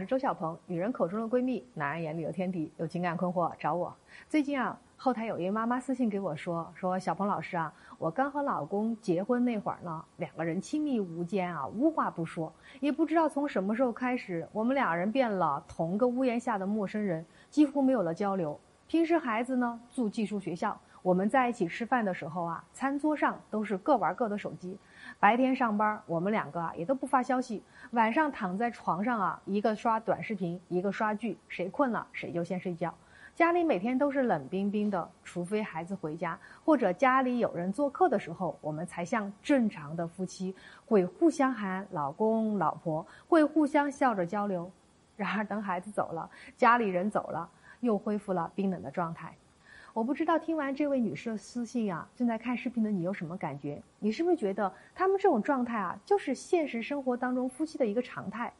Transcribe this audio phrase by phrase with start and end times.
[0.00, 2.72] 是周小鹏，女人口中的闺蜜，男人眼里的天敌。
[2.78, 3.94] 有情感困惑找我。
[4.30, 12.50] 最近啊，后台有一位妈妈私信给我说，说小鹏老师啊，我刚和老公结婚那会儿呢，两个人亲密无间啊，无话不说，
[12.80, 18.58] 也不知道从什么时候开始，我们两人变了同个屋檐下的陌生人，几乎没有了交流。
[18.86, 20.80] 平时孩子呢住寄宿学校。
[21.02, 24.76] 我们在一起吃饭的时候啊，餐桌上都是各玩各的手机。
[25.18, 27.62] 白天上班，我们两个啊也都不发消息。
[27.92, 32.94] 晚上躺在床上啊，一个刷短视频，一个刷剧，谁困了谁就先睡觉。
[33.34, 44.70] 家里每天都是冷冰冰的，除非孩子回家或者家里有人做客的时候，我们才像正常的夫妻会互相喊老公、老婆，会互相笑着交流。
[45.16, 47.48] 然而等孩子走了，家里人走了，
[47.80, 49.34] 又恢复了冰冷的状态。
[49.92, 53.82] 我不知道听完这位女士的私信啊，正在看视频的你有什么感觉？
[53.98, 58.52] 你是不是觉得他们这种状态啊，就是现实生活当中夫妻的一个常态？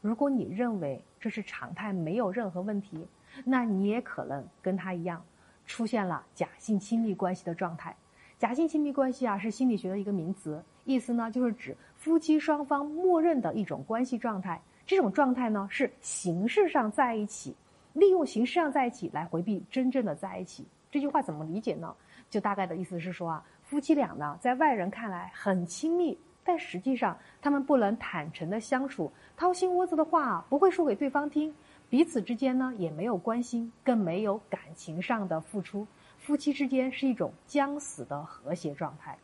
[0.00, 3.04] 如果你认为这是常态，没有任何问题，
[3.44, 5.24] 那你也可能跟他一样，
[5.66, 7.94] 出现了假性亲密关系的状态。
[8.38, 14.60] 假性亲密关系啊，是心理学的一个名词，意思呢就是指夫妻双方默认的一种关系状态。
[14.86, 17.56] 这种状态呢是形式上在一起，
[17.94, 20.64] 利用形式上在一起来回避真正的在一起。
[20.90, 21.94] 这句话怎么理解呢？
[22.30, 31.54] 就大概的意思是说啊，夫妻俩呢，在外人看来很亲密，但实际上他们不能坦诚的相处，掏心窝子的话不会说给对方听，
[31.88, 35.86] 彼此之间呢也没有关心，更没有感情上的付出，
[36.18, 39.16] 夫妻之间是一种将死的和谐状态。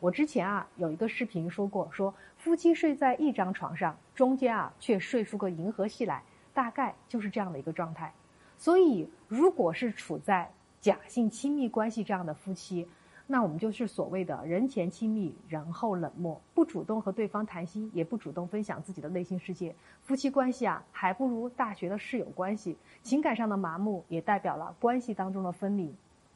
[0.00, 8.12] 我之前啊有一个视频说过，说夫妻睡在一张床上，中间啊却睡出个银河系来，大概就是这样的一个状态。
[8.56, 10.48] 所以，如果是处在
[10.84, 12.86] 假性亲密关系这样的夫妻，
[13.26, 19.74] 那我们就是所谓的人前亲密，人后冷漠，不主动和对方谈心，也不主动分享自己的内心世界。
[20.02, 22.76] 夫妻关系啊，还不如大学的室友关系。
[23.02, 25.90] 情感上的麻木，也代表了关系当中的分离。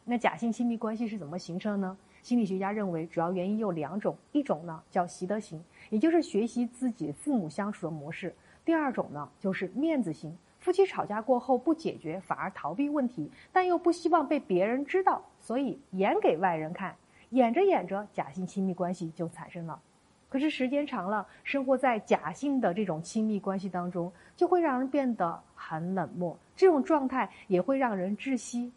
[0.07, 1.99] 那假性亲密关系是怎么形成的呢？
[2.23, 8.31] 心理学家认为，主要原因有两种，一种呢叫习得型，也就是学习自己父母相处的模式；
[8.65, 10.35] 第二种呢就是面子型。
[10.69, 16.95] 夫妻吵架过后不解决，反而逃避问题，但又不希望被别人知道，所以演给外人看。
[17.31, 19.81] 演着演着，假性亲密关系就产生了。
[20.29, 26.37] 可是时间长了，生活在假性的这种亲密关系当中，就会让人变得很冷漠。
[26.55, 28.71] 这种状态也会让人窒息。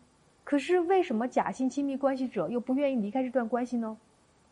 [0.45, 3.97] 可是为什么假性亲密关系者又不愿意离开这段关系呢？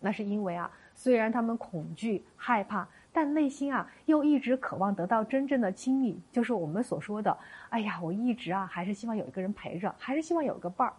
[0.02, 2.86] 那是因为啊，虽然他们恐惧、害怕。
[3.20, 7.38] 但内心啊，又一直渴望得到真正的亲密，就是我们所说的，
[7.68, 10.94] 哎呀，我一直啊，还是希望有一个人陪着，还是希望有个伴儿。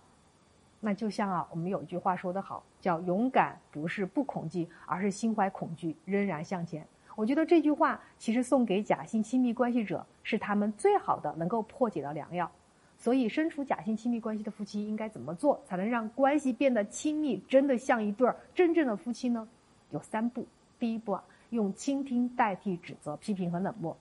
[0.81, 6.87] 那就像啊，我们有一句话说得好，叫勇敢不是不恐惧，而是心怀恐惧仍然向前。
[7.17, 12.53] 我觉得这句话其实送给假性亲密关系者，是他们最好的能够破解的良药。
[12.99, 19.49] 所以，身处假性亲密关系的夫妻应该怎么做，才能让关系变得亲密，真的像一对儿真正的夫妻呢？
[19.89, 20.47] 有三步。
[20.79, 21.25] 第一步啊。
[21.51, 23.97] 用倾听代替指责、批评和冷漠。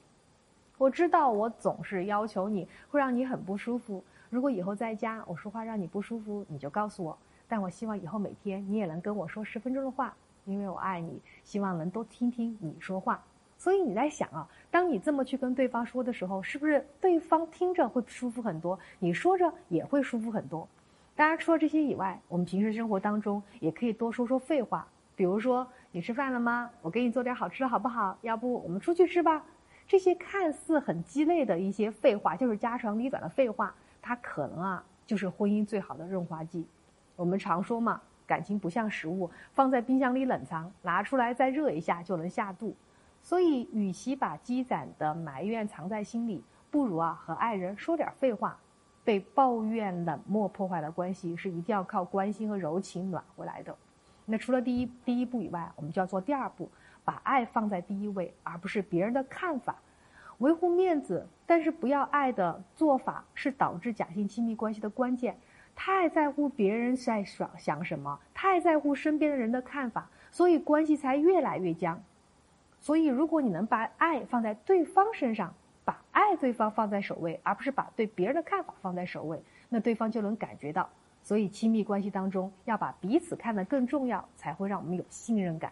[0.77, 4.03] 我知道我总是要求你会让你很不舒服。
[4.29, 7.17] 如果以后在家我说话让你不舒服，你就告诉我。
[7.47, 10.15] 但我希望以后每天你也能跟我说十分钟的话，
[10.45, 13.21] 因为我爱你，希望能多听听你说话。
[13.57, 18.79] 所以你在想啊，当你这么去跟对方说的时候，是不是对方听着会舒服很多？
[18.99, 20.65] 你说着也会舒服很多。
[21.13, 24.87] 当然，除了这些以外，我们平时生活当中也可以多说说废话。
[25.13, 26.69] 比如说，你吃饭了吗？
[26.81, 28.17] 我给你做点好吃的，好不好？
[28.21, 29.43] 要不我们出去吃吧？
[29.87, 36.67] 这些看似很鸡肋的一些废话，就是家长里短的废话，它可能啊，就是婚姻最好的润滑剂。
[37.15, 42.75] 我们常说嘛，感情不像食物，放在冰箱里冷藏，拿出来再热一下就能下肚。
[43.21, 48.57] 所以，与其把积攒的埋怨藏在心里，不如啊，和爱人说点废话。
[49.03, 53.75] 被抱怨、冷漠破坏的关系，是一定要靠关心和柔情暖回来的。
[54.29, 56.69] 那除了第一第一步以外，我们就要做第二步，
[57.03, 59.75] 把爱放在第一位，而不是别人的看法，
[60.37, 65.35] 维护面子，但是不要爱的做法是导致假性亲密关系的关键。
[65.75, 72.01] 太在乎别人在想想什么，太在乎身边的人的看法，所以关系才越来越僵。
[72.81, 75.53] 所以，如果你能把爱放在对方身上，
[75.83, 80.89] 把爱对方放在首位，而不是把对别人的看法放在首位，那对方就能感觉到。
[81.21, 85.71] 所以，亲密关系当中要把彼此看得更重要，才会让我们有信任感。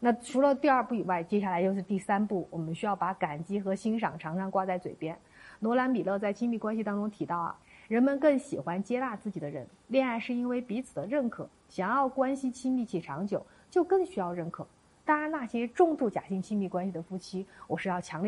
[0.00, 5.18] 那除了第二步以外，接下来又是第三步，我们需要把感激和欣赏常常挂在嘴边。
[5.60, 7.58] 罗兰·米勒在亲密关系当中提到啊，
[7.88, 11.48] 人们更喜欢接纳自己的人，恋爱是因为彼此的认可。
[11.68, 14.66] 想要关系亲密且长久，就更需要认可。
[15.04, 18.26] 当然，那些重度假性亲密关系的夫妻，我是要强烈。